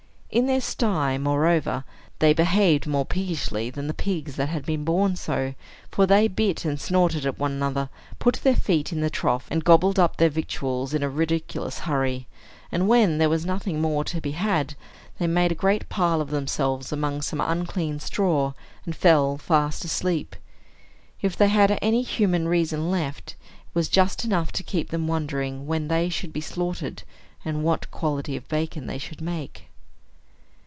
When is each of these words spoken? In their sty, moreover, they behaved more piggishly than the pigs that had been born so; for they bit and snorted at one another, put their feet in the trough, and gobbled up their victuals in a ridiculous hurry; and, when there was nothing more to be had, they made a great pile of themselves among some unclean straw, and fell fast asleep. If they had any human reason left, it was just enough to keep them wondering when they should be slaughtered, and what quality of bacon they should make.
In 0.33 0.45
their 0.45 0.61
sty, 0.61 1.17
moreover, 1.17 1.83
they 2.19 2.31
behaved 2.31 2.87
more 2.87 3.05
piggishly 3.05 3.69
than 3.69 3.87
the 3.87 3.93
pigs 3.93 4.37
that 4.37 4.47
had 4.47 4.65
been 4.65 4.85
born 4.85 5.17
so; 5.17 5.55
for 5.91 6.05
they 6.05 6.29
bit 6.29 6.63
and 6.63 6.79
snorted 6.79 7.25
at 7.25 7.37
one 7.37 7.51
another, 7.51 7.89
put 8.17 8.35
their 8.37 8.55
feet 8.55 8.93
in 8.93 9.01
the 9.01 9.09
trough, 9.09 9.45
and 9.51 9.65
gobbled 9.65 9.99
up 9.99 10.15
their 10.15 10.29
victuals 10.29 10.93
in 10.93 11.03
a 11.03 11.09
ridiculous 11.09 11.79
hurry; 11.79 12.27
and, 12.71 12.87
when 12.87 13.17
there 13.17 13.27
was 13.27 13.45
nothing 13.45 13.81
more 13.81 14.05
to 14.05 14.21
be 14.21 14.31
had, 14.31 14.75
they 15.19 15.27
made 15.27 15.51
a 15.51 15.53
great 15.53 15.89
pile 15.89 16.21
of 16.21 16.29
themselves 16.31 16.93
among 16.93 17.21
some 17.21 17.41
unclean 17.41 17.99
straw, 17.99 18.53
and 18.85 18.95
fell 18.95 19.37
fast 19.37 19.83
asleep. 19.83 20.37
If 21.21 21.35
they 21.35 21.49
had 21.49 21.77
any 21.81 22.03
human 22.03 22.47
reason 22.47 22.89
left, 22.89 23.31
it 23.31 23.35
was 23.75 23.89
just 23.89 24.23
enough 24.23 24.53
to 24.53 24.63
keep 24.63 24.91
them 24.91 25.09
wondering 25.09 25.67
when 25.67 25.89
they 25.89 26.07
should 26.07 26.31
be 26.31 26.39
slaughtered, 26.39 27.03
and 27.43 27.65
what 27.65 27.91
quality 27.91 28.37
of 28.37 28.47
bacon 28.47 28.87
they 28.87 28.97
should 28.97 29.19
make. 29.19 29.65